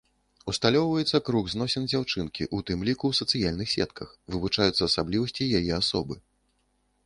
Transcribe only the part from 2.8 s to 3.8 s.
ліку, у сацыяльных